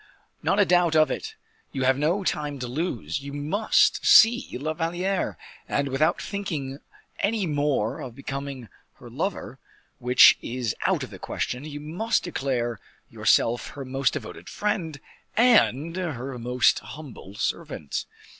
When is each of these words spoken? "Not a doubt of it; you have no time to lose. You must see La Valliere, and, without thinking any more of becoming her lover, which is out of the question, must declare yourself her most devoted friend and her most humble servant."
"Not 0.41 0.59
a 0.59 0.65
doubt 0.65 0.95
of 0.95 1.11
it; 1.11 1.35
you 1.71 1.83
have 1.83 1.95
no 1.95 2.23
time 2.23 2.57
to 2.57 2.67
lose. 2.67 3.21
You 3.21 3.33
must 3.33 4.03
see 4.03 4.49
La 4.59 4.73
Valliere, 4.73 5.37
and, 5.69 5.89
without 5.89 6.19
thinking 6.19 6.79
any 7.19 7.45
more 7.45 7.99
of 7.99 8.15
becoming 8.15 8.67
her 8.93 9.11
lover, 9.11 9.59
which 9.99 10.39
is 10.41 10.75
out 10.87 11.03
of 11.03 11.11
the 11.11 11.19
question, 11.19 11.67
must 11.95 12.23
declare 12.23 12.79
yourself 13.11 13.67
her 13.77 13.85
most 13.85 14.13
devoted 14.13 14.49
friend 14.49 14.99
and 15.37 15.95
her 15.97 16.39
most 16.39 16.79
humble 16.79 17.35
servant." 17.35 18.07